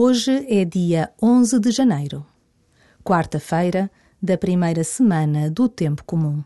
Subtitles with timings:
[0.00, 2.24] Hoje é dia 11 de janeiro,
[3.02, 3.90] quarta-feira
[4.22, 6.44] da primeira semana do Tempo Comum.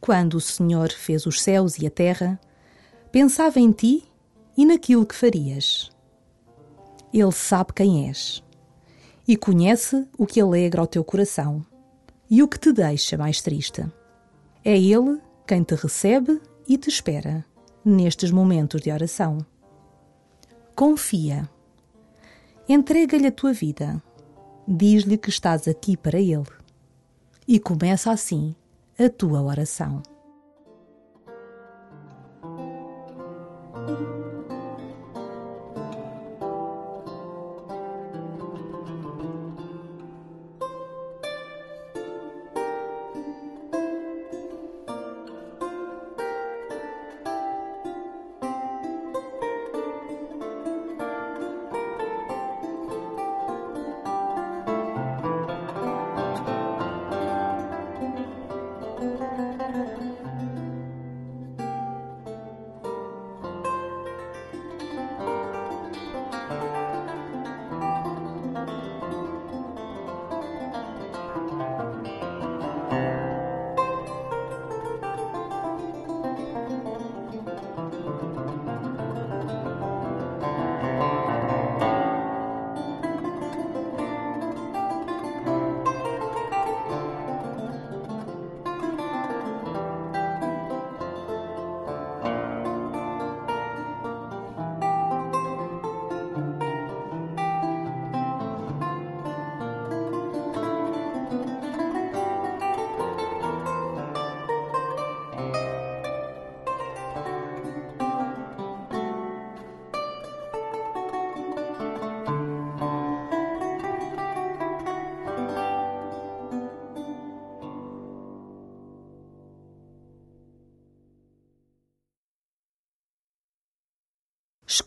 [0.00, 2.40] Quando o Senhor fez os céus e a terra,
[3.10, 4.04] pensava em ti
[4.56, 5.90] e naquilo que farias.
[7.12, 8.42] Ele sabe quem és
[9.26, 11.64] e conhece o que alegra o teu coração
[12.30, 13.84] e o que te deixa mais triste.
[14.64, 17.44] É Ele quem te recebe e te espera
[17.84, 19.38] nestes momentos de oração.
[20.74, 21.48] Confia.
[22.68, 24.02] Entrega-lhe a tua vida.
[24.66, 26.44] Diz-lhe que estás aqui para Ele.
[27.46, 28.54] E começa assim
[28.98, 30.02] a tua oração.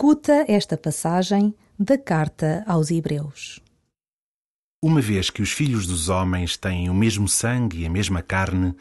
[0.00, 3.58] Escuta esta passagem da carta aos Hebreus.
[4.80, 8.76] Uma vez que os filhos dos homens têm o mesmo sangue e a mesma carne,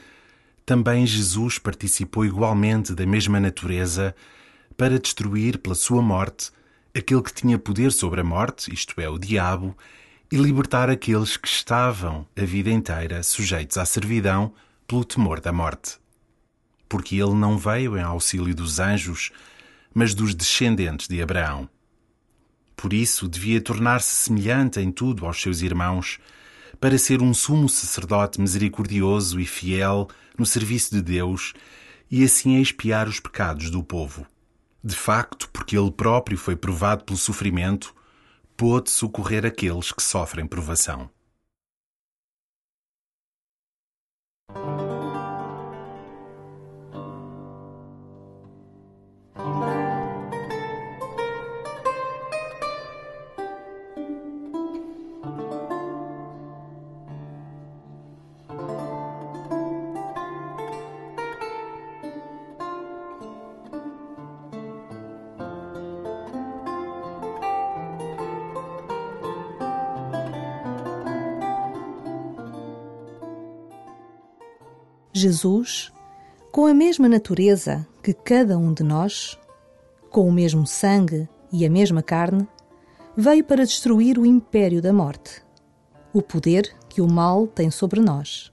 [0.64, 4.16] também Jesus participou igualmente da mesma natureza
[4.78, 6.52] para destruir pela sua morte
[6.96, 9.76] aquele que tinha poder sobre a morte, isto é, o diabo,
[10.32, 14.54] e libertar aqueles que estavam a vida inteira sujeitos à servidão
[14.88, 15.98] pelo temor da morte.
[16.88, 19.32] Porque ele não veio em auxílio dos anjos,
[19.94, 21.70] mas dos descendentes de Abraão.
[22.76, 26.20] Por isso, devia tornar-se semelhante em tudo aos seus irmãos,
[26.80, 31.54] para ser um sumo sacerdote misericordioso e fiel no serviço de Deus
[32.10, 34.26] e assim expiar os pecados do povo.
[34.84, 37.96] De facto, porque ele próprio foi provado pelo sofrimento,
[38.56, 41.10] pôde socorrer aqueles que sofrem provação.
[75.18, 75.92] Jesus,
[76.52, 79.38] com a mesma natureza que cada um de nós,
[80.10, 82.48] com o mesmo sangue e a mesma carne,
[83.16, 85.44] veio para destruir o império da morte,
[86.14, 88.52] o poder que o mal tem sobre nós.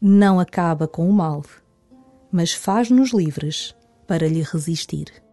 [0.00, 1.42] Não acaba com o mal,
[2.30, 3.74] mas faz-nos livres
[4.06, 5.26] para lhe resistir.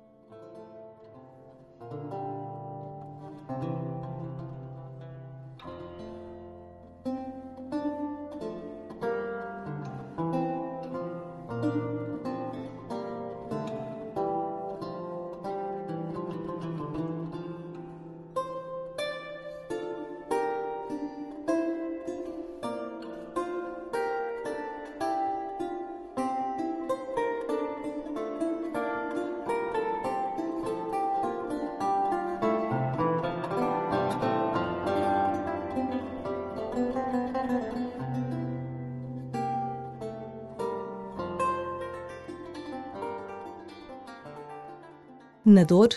[45.46, 45.90] Na dor,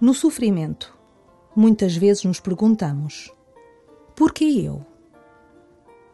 [0.00, 0.96] no sofrimento,
[1.54, 3.30] muitas vezes nos perguntamos:
[4.16, 4.80] por que eu?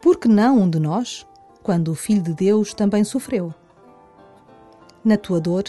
[0.01, 1.25] Por que não um de nós,
[1.63, 3.53] quando o Filho de Deus também sofreu?
[5.05, 5.63] Na tua dor,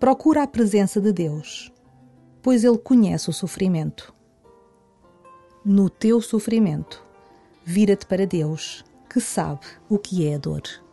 [0.00, 1.72] procura a presença de Deus,
[2.42, 4.12] pois Ele conhece o sofrimento.
[5.64, 7.00] No teu sofrimento,
[7.64, 10.83] vira-te para Deus, que sabe o que é a dor.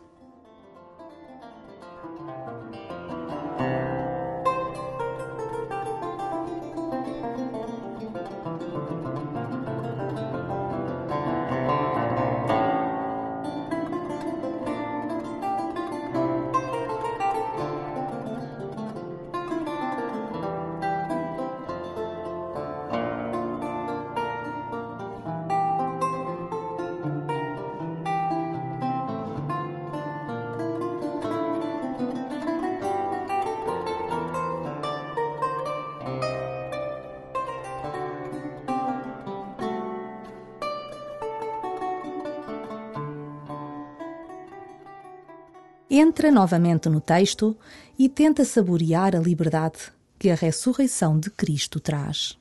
[45.94, 47.54] Entra novamente no texto
[47.98, 52.38] e tenta saborear a liberdade que a ressurreição de Cristo traz.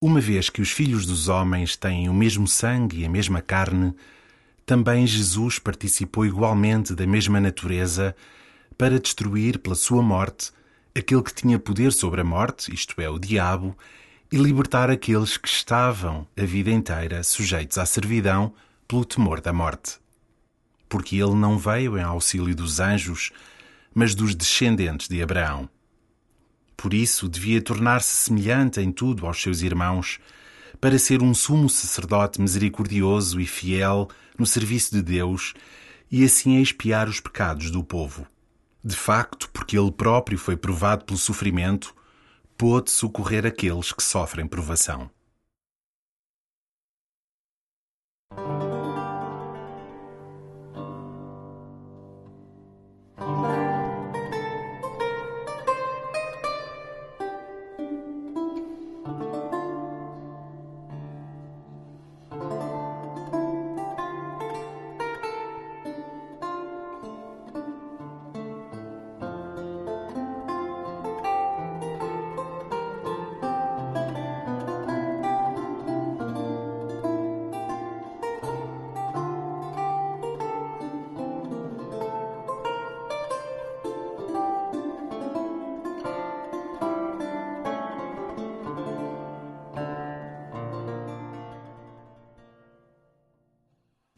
[0.00, 3.92] Uma vez que os filhos dos homens têm o mesmo sangue e a mesma carne,
[4.64, 8.14] também Jesus participou igualmente da mesma natureza
[8.78, 10.52] para destruir pela sua morte
[10.94, 13.76] aquele que tinha poder sobre a morte, isto é, o diabo,
[14.30, 18.54] e libertar aqueles que estavam a vida inteira sujeitos à servidão
[18.86, 20.01] pelo temor da morte
[20.92, 23.30] porque ele não veio em auxílio dos anjos,
[23.94, 25.66] mas dos descendentes de Abraão.
[26.76, 30.20] Por isso devia tornar-se semelhante em tudo aos seus irmãos,
[30.78, 34.06] para ser um sumo sacerdote misericordioso e fiel
[34.38, 35.54] no serviço de Deus
[36.10, 38.26] e assim expiar os pecados do povo.
[38.84, 41.94] De facto, porque ele próprio foi provado pelo sofrimento,
[42.58, 45.10] pôde socorrer aqueles que sofrem provação.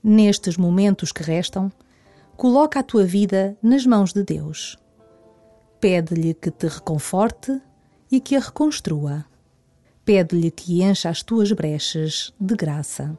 [0.07, 1.73] Nestes momentos que restam,
[2.37, 4.77] coloca a tua vida nas mãos de Deus.
[5.81, 7.59] Pede-lhe que te reconforte
[8.13, 9.25] e que a reconstrua.
[10.05, 13.19] Pede-lhe que encha as tuas brechas de graça.